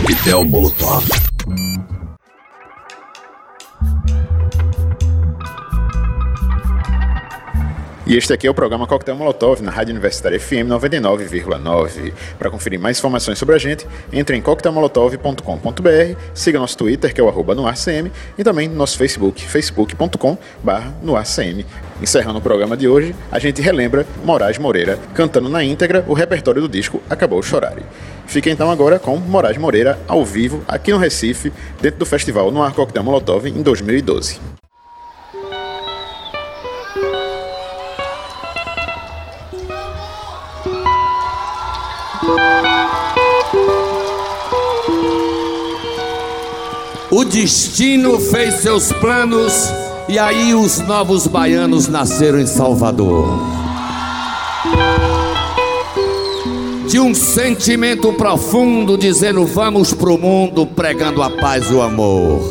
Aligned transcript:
Coquetel 0.00 0.46
Molotov. 0.46 1.04
E 8.06 8.16
este 8.16 8.32
aqui 8.32 8.46
é 8.46 8.50
o 8.50 8.54
programa 8.54 8.86
Coquetel 8.86 9.14
Molotov 9.14 9.62
na 9.62 9.70
Rádio 9.70 9.92
Universitária 9.92 10.40
FM 10.40 10.68
99,9. 10.68 12.14
Para 12.38 12.50
conferir 12.50 12.80
mais 12.80 12.98
informações 12.98 13.38
sobre 13.38 13.54
a 13.54 13.58
gente, 13.58 13.86
entre 14.10 14.38
em 14.38 14.40
coquetelmolotov.com.br, 14.40 16.18
siga 16.32 16.58
nosso 16.58 16.78
Twitter, 16.78 17.12
que 17.12 17.20
é 17.20 17.24
o 17.24 17.28
arroba 17.28 17.54
noarcm, 17.54 18.10
e 18.38 18.42
também 18.42 18.68
nosso 18.68 18.96
Facebook, 18.96 19.46
facebook.com 19.46 20.38
noarcm. 21.02 21.62
Encerrando 22.00 22.38
o 22.38 22.42
programa 22.42 22.74
de 22.74 22.88
hoje, 22.88 23.14
a 23.30 23.38
gente 23.38 23.60
relembra 23.60 24.06
Moraes 24.24 24.56
Moreira 24.56 24.98
cantando 25.12 25.50
na 25.50 25.62
íntegra 25.62 26.06
o 26.08 26.14
repertório 26.14 26.62
do 26.62 26.68
disco 26.70 27.02
Acabou 27.10 27.42
Chorar. 27.42 27.76
Fica 28.30 28.48
então 28.48 28.70
agora 28.70 28.96
com 28.96 29.16
Moraes 29.16 29.58
Moreira 29.58 29.98
ao 30.06 30.24
vivo 30.24 30.62
aqui 30.68 30.92
no 30.92 30.98
Recife, 30.98 31.52
dentro 31.80 31.98
do 31.98 32.06
festival 32.06 32.52
Noir 32.52 32.72
Coquetel 32.72 33.02
Molotov 33.02 33.48
em 33.48 33.60
2012. 33.60 34.38
O 47.10 47.24
destino 47.24 48.20
fez 48.20 48.60
seus 48.60 48.92
planos 48.92 49.52
e 50.08 50.20
aí 50.20 50.54
os 50.54 50.78
novos 50.78 51.26
baianos 51.26 51.88
nasceram 51.88 52.38
em 52.38 52.46
Salvador. 52.46 53.59
De 56.90 56.98
um 56.98 57.14
sentimento 57.14 58.12
profundo, 58.14 58.98
dizendo 58.98 59.46
vamos 59.46 59.94
pro 59.94 60.18
mundo, 60.18 60.66
pregando 60.66 61.22
a 61.22 61.30
paz 61.30 61.70
e 61.70 61.72
o 61.72 61.80
amor. 61.80 62.42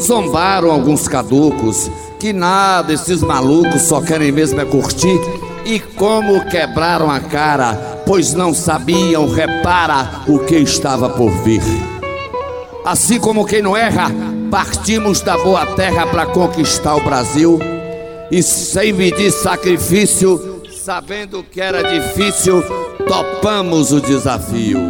Zombaram 0.00 0.70
alguns 0.70 1.06
caducos, 1.06 1.90
que 2.18 2.32
nada, 2.32 2.90
esses 2.94 3.20
malucos 3.20 3.82
só 3.82 4.00
querem 4.00 4.32
mesmo 4.32 4.58
é 4.62 4.64
curtir. 4.64 5.20
E 5.66 5.78
como 5.78 6.42
quebraram 6.46 7.10
a 7.10 7.20
cara, 7.20 8.02
pois 8.06 8.32
não 8.32 8.54
sabiam, 8.54 9.28
repara, 9.28 10.22
o 10.26 10.38
que 10.38 10.56
estava 10.56 11.10
por 11.10 11.30
vir. 11.42 11.60
Assim 12.82 13.20
como 13.20 13.44
quem 13.44 13.60
não 13.60 13.76
erra, 13.76 14.10
partimos 14.50 15.20
da 15.20 15.36
boa 15.36 15.66
terra 15.66 16.06
para 16.06 16.24
conquistar 16.24 16.96
o 16.96 17.04
Brasil 17.04 17.58
e 18.30 18.42
sem 18.42 18.94
medir 18.94 19.30
sacrifício, 19.30 20.49
sabendo 20.90 21.44
que 21.44 21.60
era 21.60 21.84
difícil, 21.84 22.64
topamos 23.06 23.92
o 23.92 24.00
desafio. 24.00 24.80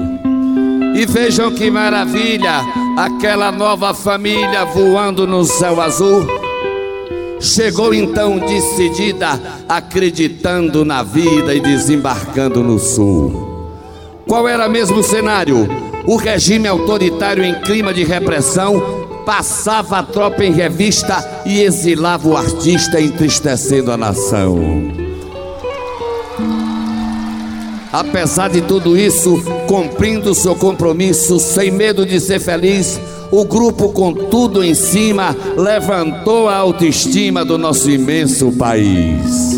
E 0.96 1.04
vejam 1.04 1.52
que 1.52 1.70
maravilha, 1.70 2.62
aquela 2.96 3.52
nova 3.52 3.92
família 3.92 4.64
voando 4.64 5.26
no 5.26 5.44
céu 5.44 5.78
azul. 5.78 6.26
Chegou 7.38 7.92
então 7.92 8.38
decidida, 8.38 9.38
acreditando 9.68 10.86
na 10.86 11.02
vida 11.02 11.54
e 11.54 11.60
desembarcando 11.60 12.62
no 12.62 12.78
sul. 12.78 13.68
Qual 14.26 14.48
era 14.48 14.70
mesmo 14.70 15.00
o 15.00 15.04
cenário? 15.04 15.68
O 16.06 16.16
regime 16.16 16.66
autoritário 16.66 17.44
em 17.44 17.60
clima 17.60 17.92
de 17.92 18.04
repressão 18.04 18.82
passava 19.26 19.98
a 19.98 20.02
tropa 20.02 20.42
em 20.42 20.52
revista 20.52 21.42
e 21.44 21.60
exilava 21.60 22.26
o 22.26 22.38
artista, 22.38 22.98
entristecendo 22.98 23.92
a 23.92 23.98
nação. 23.98 24.99
Apesar 27.92 28.48
de 28.48 28.60
tudo 28.60 28.96
isso, 28.96 29.42
cumprindo 29.66 30.32
seu 30.34 30.54
compromisso, 30.54 31.40
sem 31.40 31.72
medo 31.72 32.06
de 32.06 32.20
ser 32.20 32.38
feliz, 32.38 33.00
o 33.32 33.44
grupo, 33.44 33.90
com 33.90 34.12
tudo 34.12 34.62
em 34.62 34.74
cima, 34.74 35.36
levantou 35.56 36.48
a 36.48 36.56
autoestima 36.56 37.44
do 37.44 37.58
nosso 37.58 37.90
imenso 37.90 38.52
país. 38.52 39.56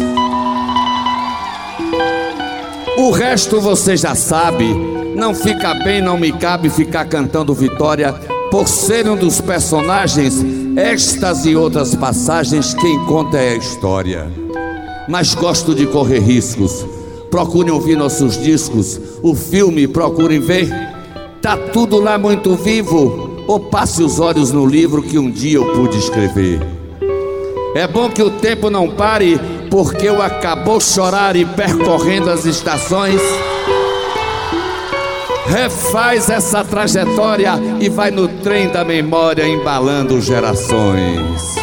O 2.96 3.10
resto 3.10 3.60
você 3.60 3.96
já 3.96 4.14
sabe, 4.14 4.72
não 5.14 5.34
fica 5.34 5.74
bem, 5.74 6.00
não 6.00 6.16
me 6.16 6.32
cabe 6.32 6.70
ficar 6.70 7.04
cantando 7.04 7.52
vitória 7.52 8.14
por 8.50 8.68
ser 8.68 9.08
um 9.08 9.16
dos 9.16 9.40
personagens, 9.40 10.34
estas 10.76 11.44
e 11.44 11.54
outras 11.54 11.94
passagens, 11.94 12.74
quem 12.74 12.98
conta 13.06 13.38
é 13.38 13.52
a 13.52 13.56
história. 13.56 14.30
Mas 15.08 15.34
gosto 15.34 15.74
de 15.74 15.86
correr 15.86 16.20
riscos. 16.20 17.01
Procurem 17.32 17.72
ouvir 17.72 17.96
nossos 17.96 18.36
discos, 18.36 19.00
o 19.22 19.34
filme 19.34 19.88
procurem 19.88 20.38
ver. 20.38 20.68
Tá 21.40 21.56
tudo 21.56 21.98
lá 21.98 22.18
muito 22.18 22.54
vivo. 22.54 23.42
Ou 23.48 23.58
passe 23.58 24.02
os 24.02 24.20
olhos 24.20 24.52
no 24.52 24.66
livro 24.66 25.02
que 25.02 25.18
um 25.18 25.30
dia 25.30 25.56
eu 25.56 25.72
pude 25.72 25.96
escrever. 25.96 26.60
É 27.74 27.86
bom 27.88 28.10
que 28.10 28.22
o 28.22 28.30
tempo 28.30 28.68
não 28.68 28.90
pare, 28.90 29.40
porque 29.70 30.10
eu 30.10 30.20
acabou 30.20 30.78
chorar 30.78 31.34
e 31.34 31.46
percorrendo 31.46 32.28
as 32.28 32.44
estações 32.44 33.20
refaz 35.46 36.30
essa 36.30 36.62
trajetória 36.64 37.52
e 37.80 37.88
vai 37.88 38.10
no 38.10 38.28
trem 38.28 38.68
da 38.68 38.84
memória 38.84 39.46
embalando 39.46 40.20
gerações. 40.20 41.61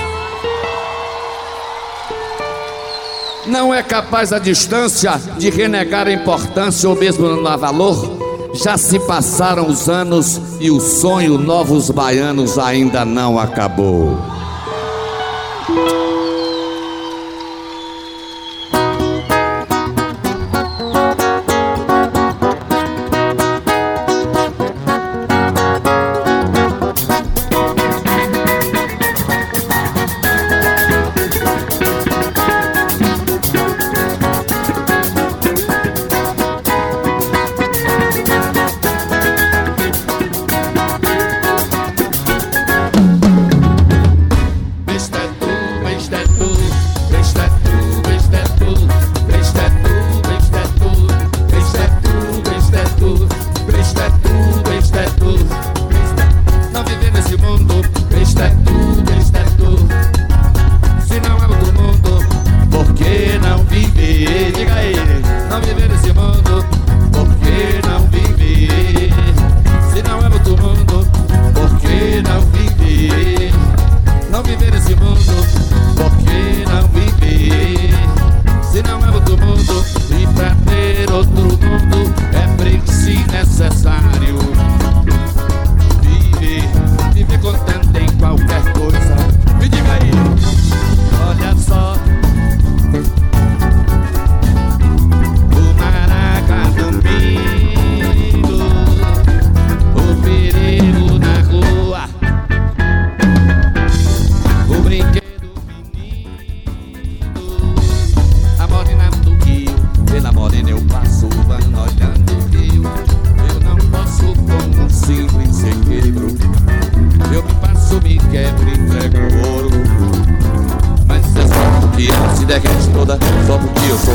Não 3.50 3.74
é 3.74 3.82
capaz 3.82 4.32
a 4.32 4.38
distância 4.38 5.20
de 5.40 5.50
renegar 5.50 6.08
a 6.08 6.12
importância 6.12 6.88
ou 6.88 6.96
mesmo 6.96 7.28
não 7.28 7.42
dar 7.42 7.58
valor. 7.58 8.18
Já 8.54 8.78
se 8.78 9.00
passaram 9.00 9.68
os 9.68 9.90
anos 9.90 10.40
e 10.60 10.70
o 10.70 10.80
sonho 10.80 11.36
Novos 11.36 11.90
Baianos 11.90 12.60
ainda 12.60 13.04
não 13.04 13.40
acabou. 13.40 14.18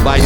vai 0.04 0.20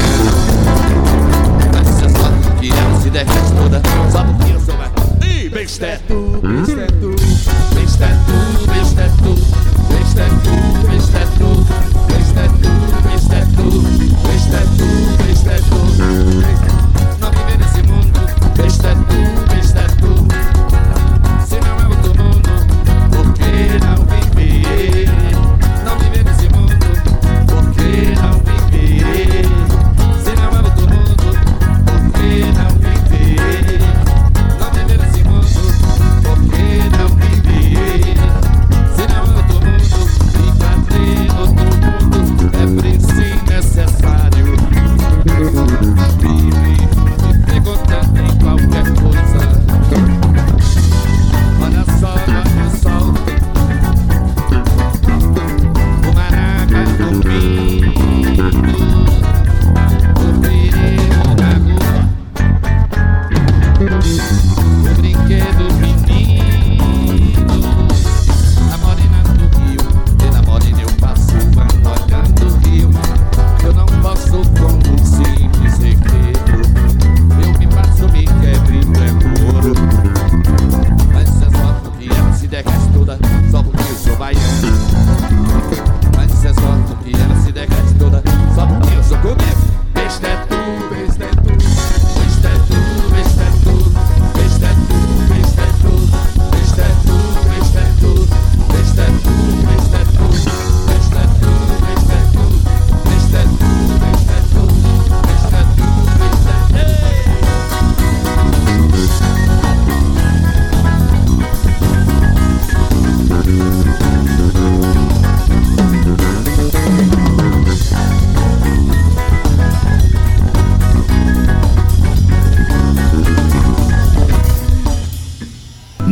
Dá 1.72 1.78
licença, 1.78 2.32
que 2.60 2.70
ela 2.70 3.00
se 3.00 3.10
defende 3.10 3.52
toda 3.56 3.80
Só 4.10 4.24
porque 4.24 4.52
eu 4.52 4.60
sou 4.60 4.74
mais 4.76 4.90
Ih, 5.24 5.48
besteto 5.48 6.40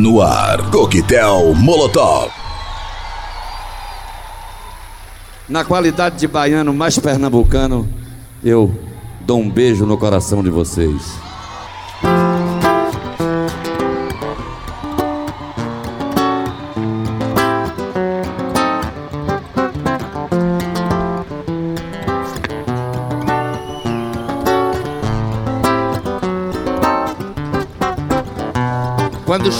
no 0.07 0.23
ar. 0.23 0.71
Coquetel 0.71 1.53
Molotov. 1.57 2.31
Na 5.49 5.65
qualidade 5.65 6.17
de 6.17 6.29
baiano 6.29 6.73
mais 6.73 6.97
pernambucano, 6.97 7.89
eu 8.43 8.73
dou 9.23 9.41
um 9.41 9.51
beijo 9.51 9.85
no 9.85 9.99
coração 9.99 10.45
de 10.45 10.51
vocês. 10.51 11.26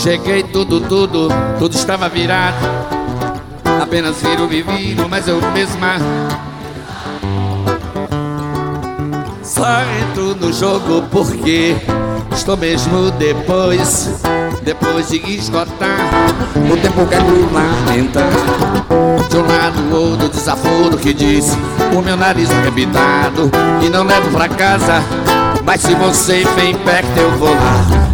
Cheguei 0.07 0.45
tudo, 0.45 0.81
tudo, 0.83 1.29
tudo 1.59 1.75
estava 1.75 2.09
virado. 2.09 2.65
Apenas 3.83 4.23
viro 4.23 4.47
me 4.47 4.63
viro, 4.63 5.09
mas 5.09 5.27
eu 5.27 5.41
mesma. 5.51 5.97
Só 9.43 9.67
entro 10.01 10.37
no 10.37 10.53
jogo 10.53 11.03
porque 11.11 11.75
estou 12.31 12.57
mesmo 12.57 13.11
depois. 13.19 14.23
Depois 14.63 15.09
de 15.09 15.17
esgotar, 15.29 15.99
o 16.55 16.77
tempo 16.77 17.05
que 17.05 17.17
me 17.17 17.53
lamentar. 17.53 18.31
De 19.29 19.37
um 19.37 19.43
lado 19.43 19.93
ou 19.93 20.11
outro, 20.13 20.29
desaforo 20.29 20.97
que 20.99 21.13
diz: 21.13 21.59
O 21.93 22.01
meu 22.01 22.17
nariz 22.17 22.49
é 22.49 22.55
arrebitado 22.55 23.51
e 23.85 23.89
não 23.89 24.05
levo 24.05 24.31
pra 24.31 24.49
casa. 24.49 25.03
Mas 25.65 25.81
se 25.81 25.97
você 25.97 26.45
vem 26.55 26.77
perto, 26.77 27.19
eu 27.19 27.33
vou 27.39 27.53
lá. 27.53 28.06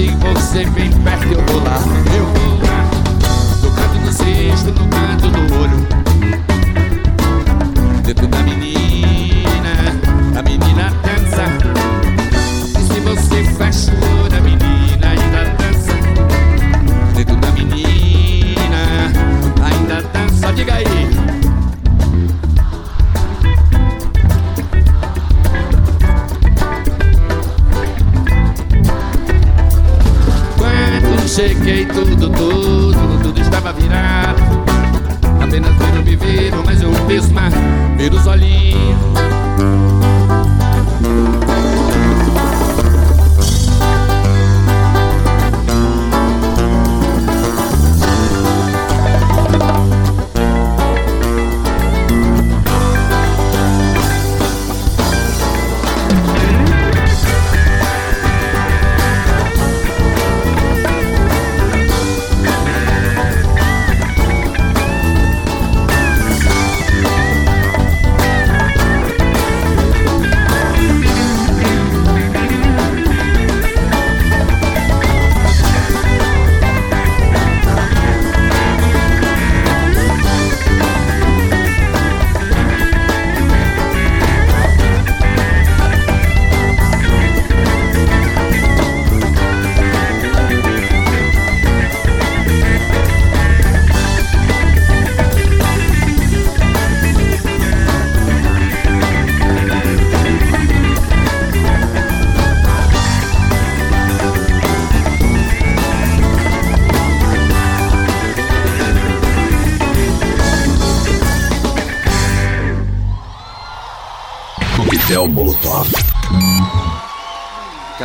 se 0.00 0.08
você 0.16 0.64
vem 0.64 0.90
perto, 1.02 1.34
eu 1.34 1.44
vou 1.44 1.62
lá. 1.62 1.76
Eu 2.16 2.24
vou 2.24 2.58
lá. 2.62 2.90
No 3.62 3.70
canto 3.70 3.98
do 3.98 4.12
no 4.72 4.88
canto 4.88 5.28
do 5.28 5.60
olho. 5.60 5.99
pra 33.70 33.72
virar. 33.72 34.34
Apenas 35.42 35.74
viro, 35.74 36.02
me 36.04 36.16
viro, 36.16 36.62
mas 36.64 36.82
eu 36.82 36.90
penso 37.06 37.32
na. 37.32 37.50
Viro 37.96 38.16
os 38.16 38.26
olhinhos. 38.26 39.39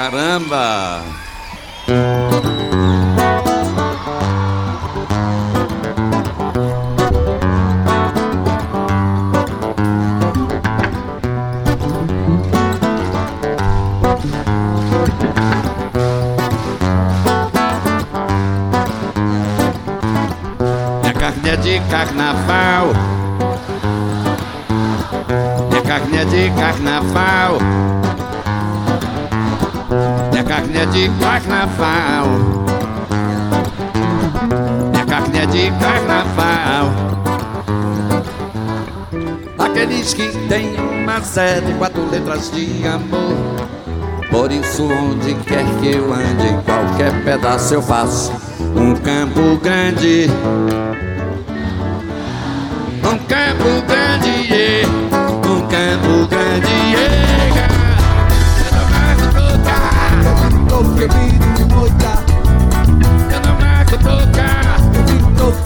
Caramba! 0.06 1.02
Minha 21.02 21.14
carne 21.14 21.50
é 21.50 21.56
de 21.58 21.80
carnaval. 21.90 22.94
Minha 25.68 25.82
carne 25.82 26.18
é 26.18 26.26
de 26.26 26.52
carnaval. 26.52 27.58
Carne 30.56 30.78
é 30.78 30.86
de 30.86 31.10
carnaval. 31.20 32.28
Minha 35.30 35.44
é 35.44 35.46
de 35.48 35.70
carnaval. 35.72 36.92
Aqueles 39.60 40.14
que 40.14 40.30
têm 40.48 40.78
uma 40.78 41.20
sede, 41.20 41.74
quatro 41.74 42.10
letras 42.10 42.50
de 42.52 42.88
amor. 42.88 43.68
Por 44.32 44.50
isso, 44.50 44.88
onde 44.90 45.36
quer 45.44 45.66
que 45.82 45.92
eu 45.92 46.14
ande, 46.14 46.48
em 46.48 46.62
qualquer 46.62 47.12
pedaço 47.26 47.74
eu 47.74 47.82
faço 47.82 48.32
um 48.78 48.96
campo 48.96 49.58
grande. 49.62 50.30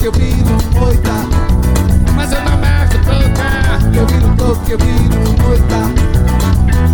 que 0.00 0.06
eu 0.06 0.12
viro 0.12 0.58
moita, 0.72 1.10
mas 2.14 2.32
eu 2.32 2.42
não 2.42 2.58
marco 2.58 2.96
tocar, 2.98 3.80
eu 3.94 4.06
viro 4.06 4.34
todo 4.36 4.64
que 4.64 4.72
eu 4.72 4.78
viro 4.78 5.18
moita, 5.42 5.76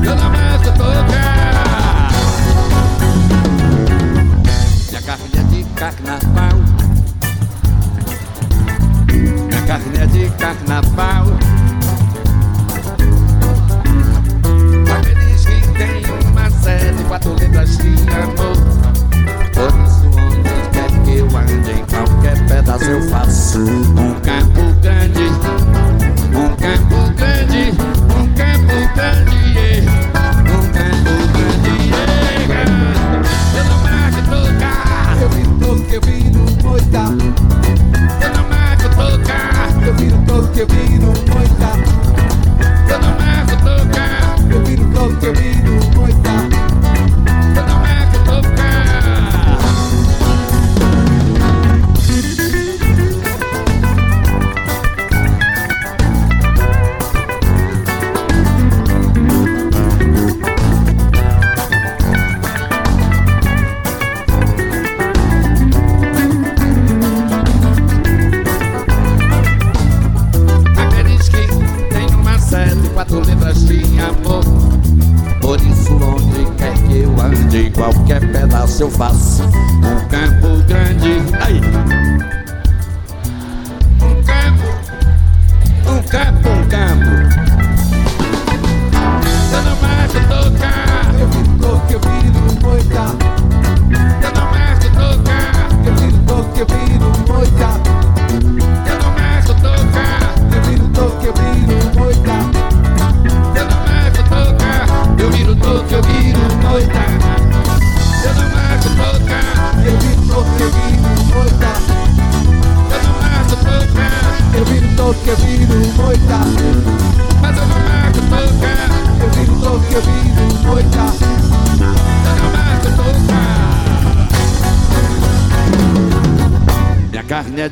eu 0.05 0.17
não 0.17 0.31
marco 0.31 0.65
tocar. 0.73 2.11
Minha 4.89 5.03
carne 5.03 5.31
é 5.35 5.43
de 5.45 5.65
carnaval. 5.75 6.59
Minha 9.13 9.63
carne 9.63 9.99
é 9.99 10.07
de 10.07 10.31
carnaval. 10.31 11.46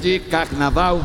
De 0.04 0.18
carnaval. 0.18 1.00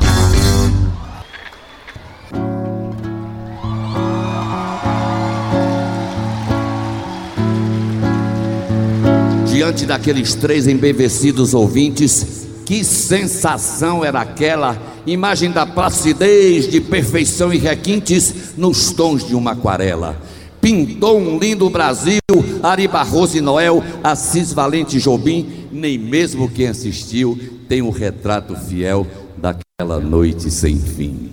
Diante 9.48 9.86
daqueles 9.86 10.36
três 10.36 10.68
embevecidos 10.68 11.54
ouvintes, 11.54 12.46
que 12.66 12.84
sensação 12.84 14.04
era 14.04 14.20
aquela 14.20 14.78
imagem 15.08 15.50
da 15.50 15.66
placidez, 15.66 16.68
de 16.68 16.82
perfeição 16.82 17.54
e 17.54 17.58
requintes 17.58 18.58
nos 18.58 18.92
tons 18.92 19.26
de 19.26 19.34
uma 19.34 19.52
aquarela. 19.52 20.22
Pintou 20.60 21.18
um 21.18 21.40
lindo 21.40 21.70
Brasil, 21.70 22.20
Ari 22.62 22.86
Barroso 22.86 23.38
e 23.38 23.42
Noel, 23.42 23.82
Assis 24.04 24.52
Valente 24.52 25.00
Jobim, 25.00 25.59
nem 25.72 25.98
mesmo 25.98 26.50
quem 26.50 26.68
assistiu 26.68 27.38
tem 27.68 27.82
um 27.82 27.90
retrato 27.90 28.56
fiel 28.56 29.06
daquela 29.38 30.00
noite 30.00 30.50
sem 30.50 30.78
fim. 30.78 31.32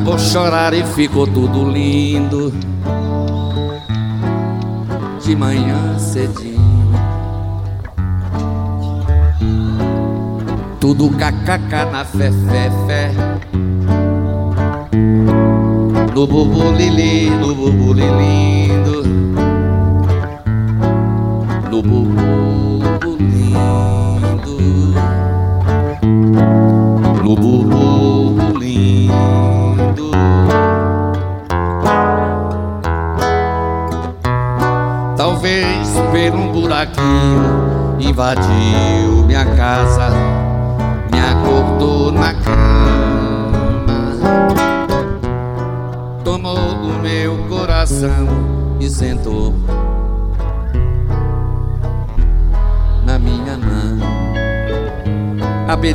Acabou 0.00 0.18
chorar 0.18 0.72
e 0.72 0.82
ficou 0.82 1.26
tudo 1.26 1.68
lindo. 1.68 2.50
De 5.22 5.36
manhã 5.36 5.98
cedinho. 5.98 6.90
Tudo 10.80 11.10
kkk 11.10 11.92
na 11.92 12.02
fé, 12.02 12.32
fé, 12.32 12.70
fé. 12.86 13.12
No 16.14 16.26
bubu 16.26 16.72
lili, 16.78 17.28
no 17.28 17.54
bubu 17.54 17.92
lindo. 17.92 18.69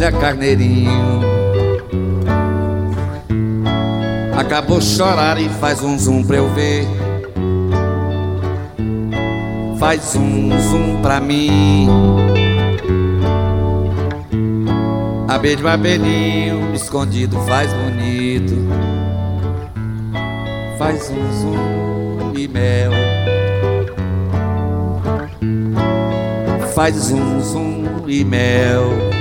Abelha 0.05 0.21
carneirinho 0.21 1.21
acabou 4.37 4.79
chorar 4.79 5.41
e 5.41 5.49
faz 5.49 5.81
um 5.81 5.97
zoom 5.97 6.23
pra 6.23 6.37
eu 6.37 6.47
ver. 6.53 6.85
Faz 9.79 10.15
um 10.15 10.51
zoom 10.59 11.01
pra 11.01 11.19
mim. 11.19 11.87
Abelho, 15.27 15.67
abelhinho, 15.67 16.73
escondido 16.75 17.37
faz 17.41 17.71
bonito 17.73 18.55
Faz 20.77 21.09
um 21.09 21.41
zoom 21.41 22.33
e 22.37 22.47
mel 22.47 22.91
Faz 26.73 27.11
um 27.11 27.41
zoom 27.41 28.07
e 28.07 28.23
mel 28.23 29.14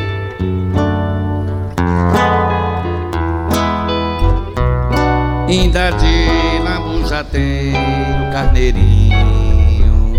Ainda 5.57 5.93
de 5.93 6.27
lambu 6.65 7.07
já 7.07 7.23
tem 7.23 7.71
o 7.71 8.33
carneirinho 8.33 10.17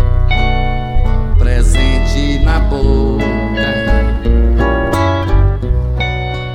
Presente 1.37 2.39
na 2.39 2.57
boca. 2.61 3.25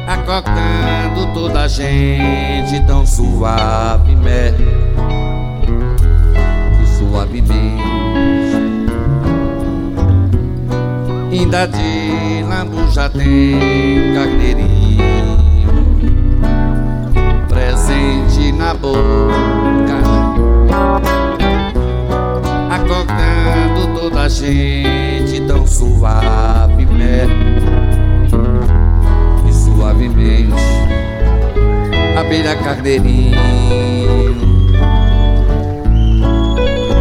Acocando 0.07 1.27
toda 1.35 1.65
a 1.65 1.69
gente 1.69 2.81
tão 2.87 3.05
suavemente, 3.05 4.65
suavemente. 6.97 7.83
Ainda 11.31 11.67
de 11.67 12.43
lambu 12.49 12.91
já 12.91 13.11
tem 13.11 14.15
carneirinho 14.15 14.90
na 18.61 18.75
boca, 18.75 19.33
acocando 22.71 23.99
toda 23.99 24.21
a 24.25 24.29
gente 24.29 25.41
tão 25.47 25.67
suavemente. 25.67 27.41
Suavemente 29.51 30.53
Abelha 32.19 32.55
carneirinho 32.57 33.41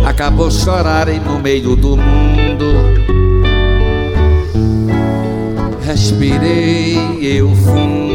Acabou 0.08 0.50
chorarem 0.50 1.19
no 1.19 1.39
meio 1.39 1.76
do 1.76 1.98
mundo. 1.98 2.74
Respirei 5.86 7.19
eu 7.22 7.54
fundo 7.54 8.09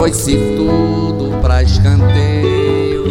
Foi-se 0.00 0.34
tudo 0.56 1.38
pra 1.42 1.62
escanteio 1.62 3.04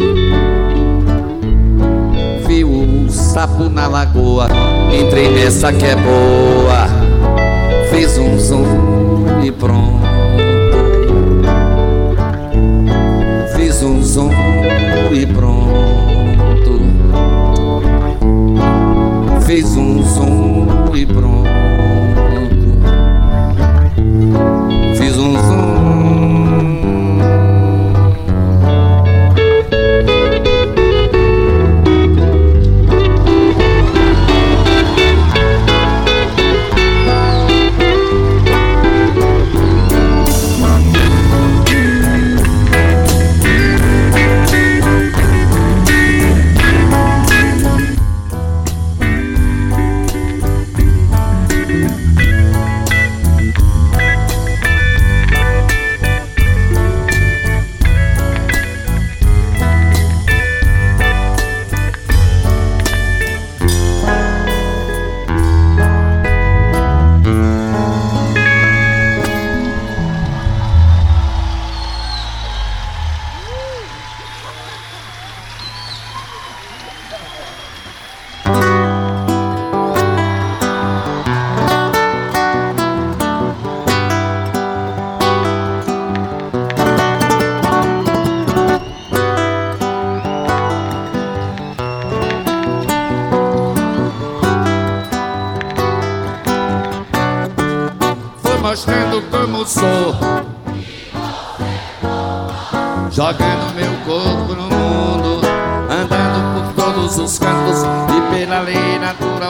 Vi 2.48 2.64
o 2.64 3.08
sapo 3.08 3.68
na 3.68 3.86
lagoa 3.86 4.48
Entrei 4.92 5.30
nessa 5.30 5.72
que 5.72 5.84
é 5.84 5.94
boa 5.94 6.88
Fiz 7.90 8.18
um 8.18 8.36
zoom 8.36 9.44
e 9.44 9.52
pronto. 9.52 10.00
Fiz 13.54 13.82
um 13.82 14.02
zoom 14.02 14.32
e 15.12 15.26
pronto. 15.26 16.80
Fiz 19.46 19.76
um 19.76 20.02
zoom 20.02 20.94
e 20.94 21.06
pronto. 21.06 21.69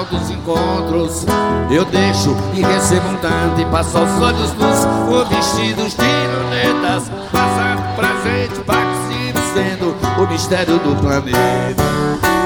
final 0.00 0.04
dos 0.04 0.30
encontros. 0.30 1.26
Eu 1.70 1.84
deixo 1.84 2.36
e 2.54 2.62
recebo 2.62 3.08
um 3.08 3.16
tanto 3.16 3.60
E 3.60 3.64
passo 3.66 3.96
aos 3.96 4.10
olhos 4.20 4.52
nus 4.54 4.84
Ou 5.08 5.24
vestidos 5.26 5.94
de 5.94 6.02
lunetas 6.02 7.08
Passado, 7.30 7.94
presente, 7.94 8.60
participo 8.64 9.38
Sendo 9.54 9.96
o 10.20 10.26
mistério 10.26 10.78
do 10.78 10.96
planeta. 10.96 12.39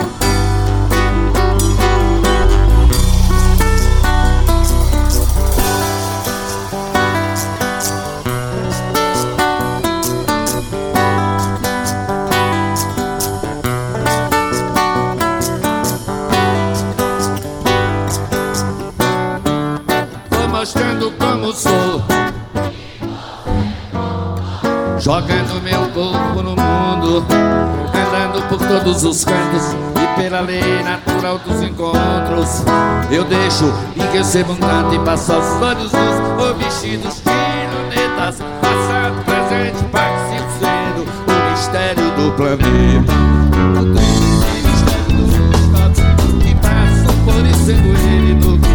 jogando 25.05 25.63
meu 25.63 25.87
corpo 25.91 26.43
no 26.43 26.57
mundo, 26.57 27.27
andando 27.93 28.49
por 28.49 28.59
todos 28.59 29.05
os 29.05 29.23
cantos 29.23 29.77
e 30.03 30.19
pela 30.19 30.41
lei 30.41 30.83
natural 30.83 31.39
dos 31.41 31.61
encontros. 31.61 32.65
Eu 33.11 33.23
deixo 33.25 33.71
enriquecer 33.95 34.45
vontade 34.45 34.97
e 34.97 34.99
passo 35.01 35.35
aos 35.35 35.61
olhos 35.61 35.93
dos 35.93 36.57
vestidos 36.57 37.21
de 37.21 37.31
lunetas, 37.75 38.39
passado, 38.63 39.23
presente, 39.27 39.85
participando 39.93 41.07
o 41.29 41.51
mistério 41.51 42.11
do 42.13 42.33
planeta. 42.33 43.13
o 43.77 43.85
mistério 44.71 45.19
do 45.19 45.27
estado 45.55 46.39
que 46.41 46.55
passo 46.55 47.13
por 47.27 47.45
sendo 47.67 47.89
ele 48.09 48.35
do 48.37 48.74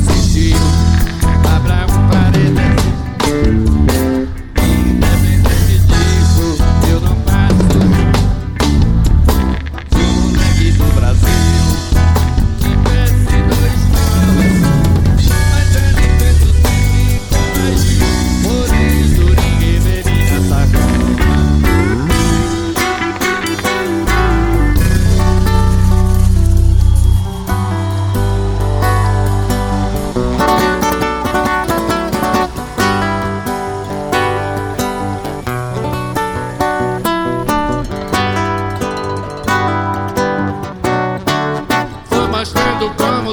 pra 0.00 0.12
assistir. 0.12 0.54
Abra 1.54 1.86
um 1.86 2.08
paredão. 2.08 2.77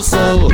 sou. 0.05 0.44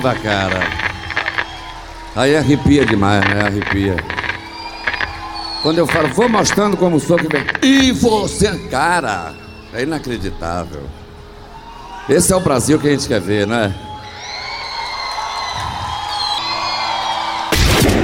Caramba, 0.00 0.14
cara. 0.14 0.60
Aí 2.16 2.36
arrepia 2.36 2.84
demais, 2.84 3.22
né? 3.28 3.42
Arrepia. 3.42 3.96
Quando 5.62 5.78
eu 5.78 5.86
falo, 5.86 6.08
vou 6.08 6.28
mostrando 6.28 6.76
como 6.76 6.98
sou 6.98 7.18
que 7.18 7.28
vem. 7.28 7.44
E 7.62 7.92
você, 7.92 8.58
cara, 8.70 9.34
é 9.74 9.82
inacreditável. 9.82 10.82
Esse 12.08 12.32
é 12.32 12.36
o 12.36 12.40
Brasil 12.40 12.78
que 12.78 12.88
a 12.88 12.90
gente 12.90 13.06
quer 13.06 13.20
ver, 13.20 13.46
né? 13.46 13.74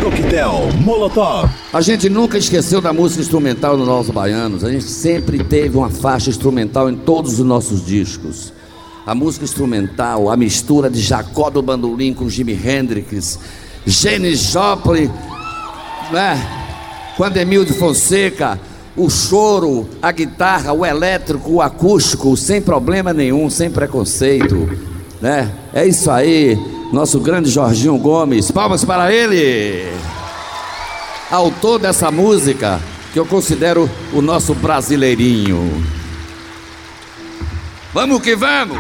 Coquetel 0.03 0.69
Molotov. 0.85 1.51
A 1.73 1.81
gente 1.81 2.09
nunca 2.11 2.39
esqueceu 2.39 2.81
da 2.81 2.93
música 2.93 3.23
instrumental 3.23 3.77
dos 3.77 3.87
nossos 3.87 4.13
baianos. 4.13 4.63
A 4.63 4.71
gente 4.71 4.85
sempre 4.85 5.43
teve 5.43 5.77
uma 5.77 5.91
faixa 5.91 6.29
instrumental 6.29 6.91
em 6.91 6.97
todos 6.97 7.41
os 7.41 7.47
nossos 7.47 7.85
discos. 7.85 8.53
A 9.07 9.15
música 9.15 9.45
instrumental, 9.45 10.29
a 10.29 10.37
mistura 10.37 10.91
de 10.91 11.01
Jacó 11.01 11.49
do 11.49 11.63
Bandolim 11.63 12.13
com 12.13 12.29
Jimi 12.29 12.53
Hendrix, 12.53 13.39
Janis 13.87 14.41
Joplin, 14.41 15.09
né? 16.11 16.65
com 17.17 17.23
Ademil 17.25 17.65
de 17.65 17.73
Fonseca, 17.73 18.61
o 18.97 19.09
choro, 19.09 19.89
a 20.03 20.11
guitarra, 20.11 20.73
o 20.73 20.85
elétrico, 20.85 21.53
o 21.53 21.63
acústico, 21.63 22.37
sem 22.37 22.61
problema 22.61 23.13
nenhum, 23.13 23.49
sem 23.49 23.71
preconceito, 23.71 24.69
né? 25.21 25.53
É 25.73 25.87
isso 25.87 26.11
aí, 26.11 26.59
nosso 26.93 27.21
grande 27.21 27.49
Jorginho 27.49 27.97
Gomes. 27.99 28.51
Palmas 28.51 28.85
para 28.85 29.13
ele. 29.13 29.87
Autor 31.31 31.79
dessa 31.79 32.11
música 32.11 32.81
que 33.13 33.19
eu 33.19 33.27
considero 33.27 33.89
o 34.13 34.21
nosso 34.21 34.55
brasileirinho. 34.55 35.96
Vamos 37.97 38.21
que 38.21 38.35
vamos. 38.37 38.77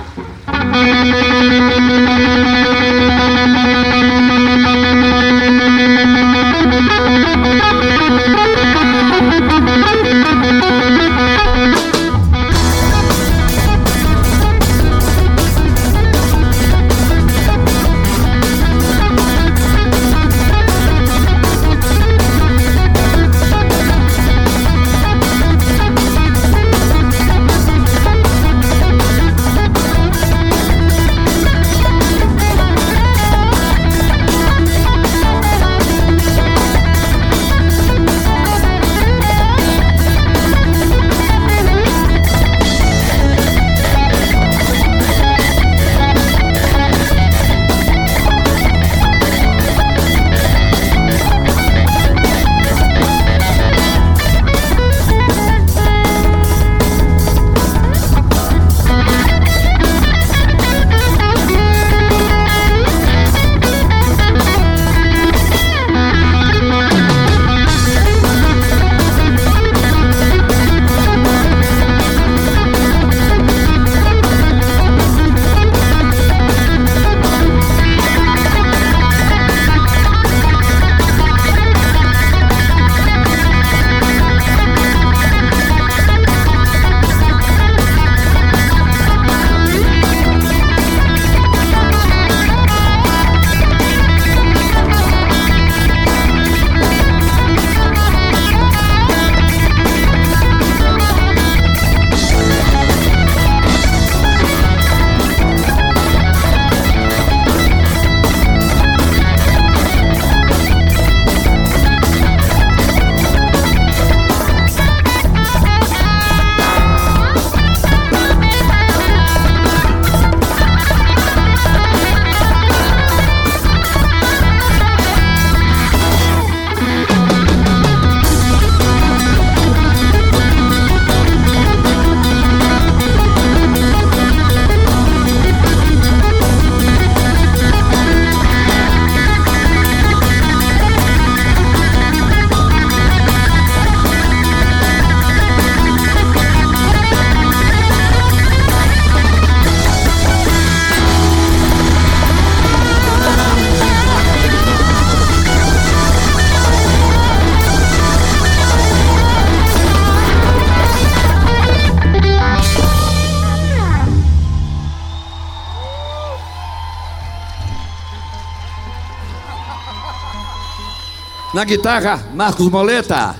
Na 171.56 171.64
guitarra, 171.64 172.22
Marcos 172.34 172.68
Moleta. 172.68 173.34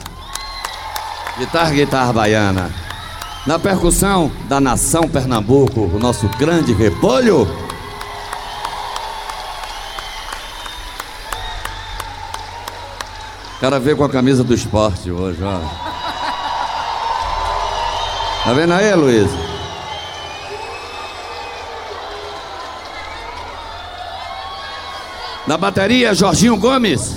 Guitarra, 1.37 1.71
guitarra 1.71 2.13
baiana. 2.15 2.73
Na 3.47 3.59
percussão 3.59 4.33
da 4.49 4.59
nação 4.59 5.07
Pernambuco, 5.07 5.83
o 5.83 5.99
nosso 5.99 6.27
grande 6.39 6.73
repolho. 6.73 7.43
O 13.57 13.61
cara 13.61 13.79
veio 13.79 13.99
com 13.99 14.05
a 14.05 14.09
camisa 14.09 14.43
do 14.43 14.55
esporte 14.55 15.11
hoje, 15.11 15.41
ó. 15.45 15.61
Tá 18.45 18.53
vendo 18.55 18.73
aí, 18.73 18.95
Luiz? 18.95 19.31
Na 25.47 25.59
bateria, 25.59 26.15
Jorginho 26.15 26.57
Gomes. 26.57 27.15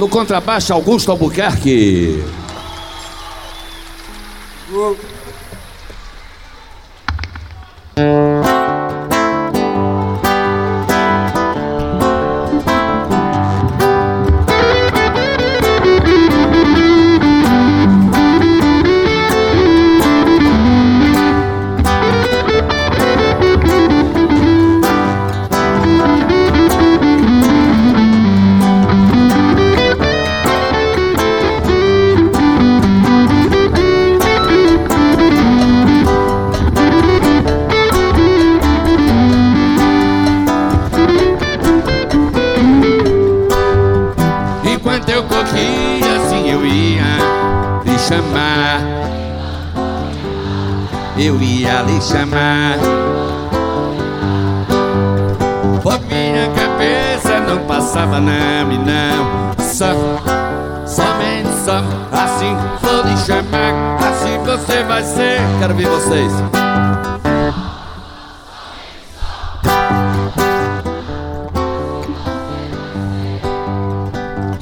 No 0.00 0.08
contrabaixo, 0.08 0.72
Augusto 0.72 1.12
Albuquerque. 1.12 2.24
Ia 51.20 51.82
lhe 51.82 52.00
chamar. 52.00 52.78
Por 55.82 56.00
minha 56.06 56.48
cabeça 56.50 57.40
não 57.40 57.58
passava 57.66 58.18
nome 58.18 58.78
não. 58.78 59.52
Só, 59.58 59.92
somente 60.86 61.48
só 61.64 61.82
Assim 62.10 62.56
vou 62.80 63.02
lhe 63.02 63.16
chamar. 63.18 63.96
Assim 63.98 64.38
você 64.44 64.82
vai 64.84 65.02
ser. 65.02 65.40
Quero 65.58 65.74
ver 65.74 65.88
vocês. 65.88 66.32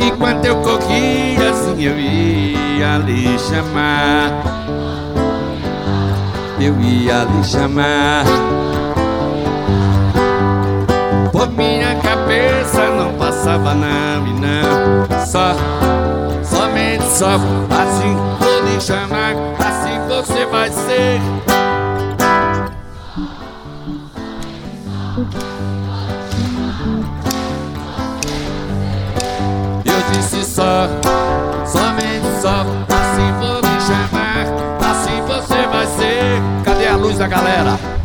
Enquanto 0.01 0.45
eu 0.45 0.57
corria 0.63 1.51
assim 1.51 1.85
eu 1.85 1.99
ia 1.99 2.99
lhe 2.99 3.39
chamar 3.39 4.58
Eu 6.61 6.81
ia 6.81 7.23
lhe 7.23 7.45
chamar. 7.45 8.25
Por 11.31 11.49
minha 11.51 11.95
cabeça 12.01 12.91
não 12.91 13.13
passava 13.15 13.75
não 13.75 14.27
e 14.27 14.33
não. 14.33 15.25
Só, 15.25 15.55
somente 16.43 17.05
só 17.05 17.35
Assim 17.37 18.17
vou 18.41 18.63
lhe 18.65 18.81
chamar 18.81 19.35
Assim 19.61 20.01
você 20.09 20.47
vai 20.47 20.69
ser. 20.71 21.21
Eu 29.85 30.13
disse 30.13 30.45
só, 30.45 30.89
somente 31.67 32.41
só 32.43 32.65
da 37.19 37.27
galera? 37.27 37.98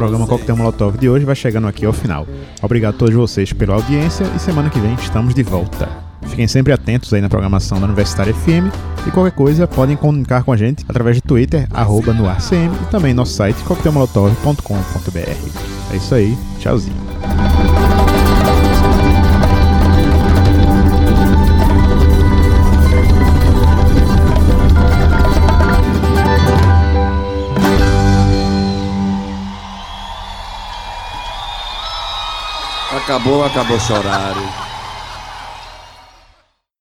Programa 0.00 0.26
Coquetel 0.26 0.56
Molotov 0.56 0.96
de 0.96 1.10
hoje 1.10 1.26
vai 1.26 1.36
chegando 1.36 1.68
aqui 1.68 1.84
ao 1.84 1.92
final. 1.92 2.26
Obrigado 2.62 2.94
a 2.94 2.96
todos 2.96 3.14
vocês 3.14 3.52
pela 3.52 3.74
audiência 3.74 4.24
e 4.34 4.38
semana 4.38 4.70
que 4.70 4.80
vem 4.80 4.94
estamos 4.94 5.34
de 5.34 5.42
volta. 5.42 5.90
Fiquem 6.22 6.48
sempre 6.48 6.72
atentos 6.72 7.12
aí 7.12 7.20
na 7.20 7.28
programação 7.28 7.78
da 7.78 7.84
Universitária 7.84 8.32
FM 8.32 8.72
e 9.06 9.10
qualquer 9.10 9.32
coisa 9.32 9.66
podem 9.66 9.98
comunicar 9.98 10.42
com 10.42 10.52
a 10.52 10.56
gente 10.56 10.86
através 10.88 11.16
de 11.16 11.22
Twitter, 11.22 11.68
arroba 11.70 12.14
no 12.14 12.26
ArCM 12.26 12.74
e 12.82 12.90
também 12.90 13.12
nosso 13.12 13.34
site 13.34 13.62
coquetelmolotov.com.br. 13.64 15.92
É 15.92 15.96
isso 15.96 16.14
aí, 16.14 16.34
tchauzinho. 16.58 16.96
Acabou, 33.10 33.42
acabou 33.42 33.80
chorar. 33.80 34.36